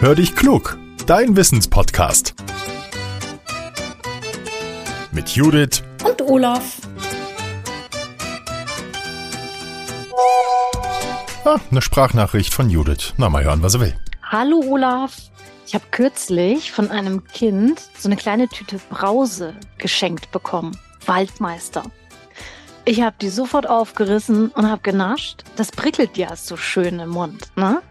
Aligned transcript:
Hör 0.00 0.14
dich 0.14 0.36
klug, 0.36 0.78
dein 1.06 1.36
Wissenspodcast. 1.36 2.36
Mit 5.10 5.30
Judith 5.30 5.82
und 6.04 6.22
Olaf. 6.22 6.76
Ah, 11.44 11.56
eine 11.68 11.82
Sprachnachricht 11.82 12.54
von 12.54 12.70
Judith. 12.70 13.14
Na, 13.16 13.28
mal 13.28 13.42
hören, 13.42 13.60
was 13.64 13.74
er 13.74 13.80
will. 13.80 13.96
Hallo 14.22 14.60
Olaf. 14.68 15.16
Ich 15.66 15.74
habe 15.74 15.84
kürzlich 15.90 16.70
von 16.70 16.92
einem 16.92 17.24
Kind 17.24 17.82
so 17.98 18.08
eine 18.08 18.16
kleine 18.16 18.46
Tüte 18.46 18.78
Brause 18.90 19.56
geschenkt 19.78 20.30
bekommen. 20.30 20.78
Waldmeister. 21.06 21.82
Ich 22.84 23.02
habe 23.02 23.16
die 23.20 23.30
sofort 23.30 23.68
aufgerissen 23.68 24.50
und 24.50 24.70
habe 24.70 24.82
genascht. 24.82 25.42
Das 25.56 25.72
prickelt 25.72 26.16
ja 26.16 26.36
so 26.36 26.56
schön 26.56 27.00
im 27.00 27.10
Mund, 27.10 27.48
ne? 27.56 27.82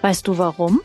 Weißt 0.00 0.26
du 0.26 0.38
warum? 0.38 0.80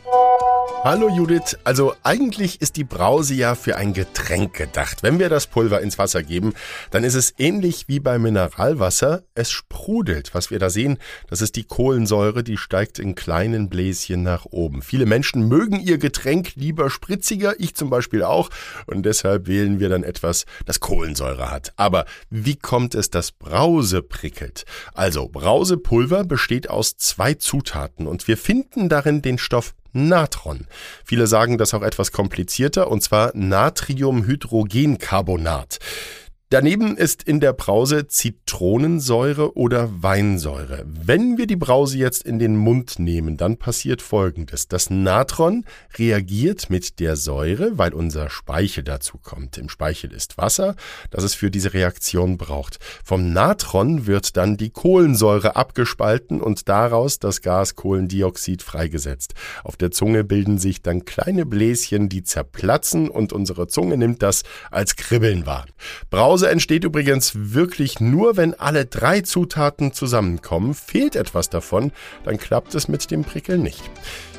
Hallo 0.88 1.08
Judith, 1.08 1.58
also 1.64 1.96
eigentlich 2.04 2.60
ist 2.60 2.76
die 2.76 2.84
Brause 2.84 3.34
ja 3.34 3.56
für 3.56 3.74
ein 3.76 3.92
Getränk 3.92 4.54
gedacht. 4.54 5.02
Wenn 5.02 5.18
wir 5.18 5.28
das 5.28 5.48
Pulver 5.48 5.80
ins 5.80 5.98
Wasser 5.98 6.22
geben, 6.22 6.54
dann 6.92 7.02
ist 7.02 7.16
es 7.16 7.34
ähnlich 7.38 7.88
wie 7.88 7.98
bei 7.98 8.20
Mineralwasser. 8.20 9.24
Es 9.34 9.50
sprudelt. 9.50 10.32
Was 10.32 10.52
wir 10.52 10.60
da 10.60 10.70
sehen, 10.70 10.98
das 11.28 11.40
ist 11.42 11.56
die 11.56 11.64
Kohlensäure, 11.64 12.44
die 12.44 12.56
steigt 12.56 13.00
in 13.00 13.16
kleinen 13.16 13.68
Bläschen 13.68 14.22
nach 14.22 14.44
oben. 14.44 14.80
Viele 14.80 15.06
Menschen 15.06 15.48
mögen 15.48 15.80
ihr 15.80 15.98
Getränk 15.98 16.54
lieber 16.54 16.88
spritziger, 16.88 17.58
ich 17.58 17.74
zum 17.74 17.90
Beispiel 17.90 18.22
auch. 18.22 18.48
Und 18.86 19.02
deshalb 19.04 19.48
wählen 19.48 19.80
wir 19.80 19.88
dann 19.88 20.04
etwas, 20.04 20.46
das 20.66 20.78
Kohlensäure 20.78 21.50
hat. 21.50 21.72
Aber 21.74 22.04
wie 22.30 22.54
kommt 22.54 22.94
es, 22.94 23.10
dass 23.10 23.32
Brause 23.32 24.02
prickelt? 24.02 24.64
Also 24.94 25.26
Brausepulver 25.26 26.22
besteht 26.22 26.70
aus 26.70 26.96
zwei 26.96 27.34
Zutaten 27.34 28.06
und 28.06 28.28
wir 28.28 28.36
finden 28.36 28.88
darin 28.88 29.20
den 29.20 29.38
Stoff 29.38 29.74
Natron. 29.96 30.66
Viele 31.04 31.26
sagen 31.26 31.58
das 31.58 31.74
auch 31.74 31.82
etwas 31.82 32.12
komplizierter, 32.12 32.88
und 32.90 33.02
zwar 33.02 33.32
Natriumhydrogencarbonat. 33.34 35.80
Daneben 36.48 36.96
ist 36.96 37.24
in 37.24 37.40
der 37.40 37.52
Brause 37.52 38.06
Zitronensäure 38.06 39.56
oder 39.56 39.90
Weinsäure. 40.00 40.84
Wenn 40.86 41.38
wir 41.38 41.48
die 41.48 41.56
Brause 41.56 41.98
jetzt 41.98 42.22
in 42.22 42.38
den 42.38 42.56
Mund 42.56 43.00
nehmen, 43.00 43.36
dann 43.36 43.56
passiert 43.56 44.00
Folgendes. 44.00 44.68
Das 44.68 44.88
Natron 44.88 45.64
reagiert 45.98 46.70
mit 46.70 47.00
der 47.00 47.16
Säure, 47.16 47.78
weil 47.78 47.92
unser 47.92 48.30
Speichel 48.30 48.84
dazu 48.84 49.18
kommt. 49.18 49.58
Im 49.58 49.68
Speichel 49.68 50.12
ist 50.12 50.38
Wasser, 50.38 50.76
das 51.10 51.24
es 51.24 51.34
für 51.34 51.50
diese 51.50 51.74
Reaktion 51.74 52.38
braucht. 52.38 52.78
Vom 53.04 53.32
Natron 53.32 54.06
wird 54.06 54.36
dann 54.36 54.56
die 54.56 54.70
Kohlensäure 54.70 55.56
abgespalten 55.56 56.40
und 56.40 56.68
daraus 56.68 57.18
das 57.18 57.42
Gas 57.42 57.74
Kohlendioxid 57.74 58.62
freigesetzt. 58.62 59.34
Auf 59.64 59.76
der 59.76 59.90
Zunge 59.90 60.22
bilden 60.22 60.58
sich 60.58 60.80
dann 60.80 61.04
kleine 61.04 61.44
Bläschen, 61.44 62.08
die 62.08 62.22
zerplatzen 62.22 63.08
und 63.10 63.32
unsere 63.32 63.66
Zunge 63.66 63.96
nimmt 63.96 64.22
das 64.22 64.44
als 64.70 64.94
Kribbeln 64.94 65.44
wahr. 65.44 65.66
Brause 66.08 66.35
Brause 66.36 66.50
entsteht 66.50 66.84
übrigens 66.84 67.32
wirklich 67.34 67.98
nur, 67.98 68.36
wenn 68.36 68.52
alle 68.52 68.84
drei 68.84 69.22
Zutaten 69.22 69.94
zusammenkommen. 69.94 70.74
Fehlt 70.74 71.16
etwas 71.16 71.48
davon, 71.48 71.92
dann 72.24 72.36
klappt 72.36 72.74
es 72.74 72.88
mit 72.88 73.10
dem 73.10 73.24
Prickeln 73.24 73.62
nicht. 73.62 73.80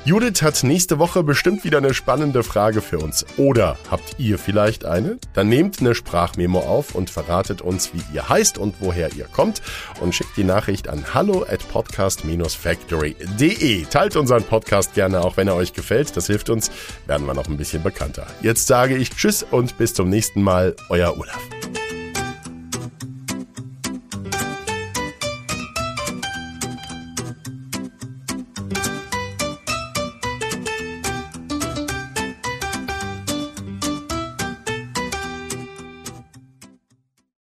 Judith 0.06 0.44
hat 0.44 0.64
nächste 0.64 1.00
Woche 1.00 1.24
bestimmt 1.24 1.64
wieder 1.64 1.80
eine 1.80 1.96
spannende 1.96 2.44
Frage 2.44 2.82
für 2.82 3.00
uns. 3.00 3.26
Oder 3.36 3.80
habt 3.90 4.20
ihr 4.20 4.38
vielleicht 4.38 4.86
eine? 4.86 5.18
Dann 5.34 5.50
nehmt 5.50 5.80
eine 5.80 5.96
Sprachmemo 5.96 6.60
auf 6.60 6.94
und 6.94 7.10
verratet 7.10 7.64
uns, 7.64 7.96
wie 7.96 8.04
ihr 8.14 8.30
heißt 8.30 8.60
und 8.60 8.76
woher 8.80 9.12
ihr 9.14 9.26
kommt 9.26 9.64
und 10.00 10.14
schickt 10.14 10.38
die 10.38 10.44
Nachricht 10.44 10.88
an 10.88 11.16
hallo 11.16 11.48
at 11.50 11.68
podcast-factory.de. 11.68 13.86
Teilt 13.86 14.16
unseren 14.16 14.44
Podcast 14.44 14.94
gerne, 14.94 15.22
auch 15.22 15.36
wenn 15.36 15.48
er 15.48 15.56
euch 15.56 15.74
gefällt. 15.74 16.16
Das 16.16 16.28
hilft 16.28 16.52
uns, 16.52 16.70
werden 17.08 17.26
wir 17.26 17.34
noch 17.34 17.48
ein 17.48 17.58
bisschen 17.58 17.82
bekannter. 17.82 18.28
Jetzt 18.44 18.68
sage 18.68 18.96
ich 18.96 19.10
Tschüss 19.10 19.44
und 19.50 19.80
bis 19.80 19.96
zum 19.96 20.10
nächsten 20.10 20.44
Mal. 20.44 20.76
Euer 20.90 21.18
Olaf. 21.18 21.57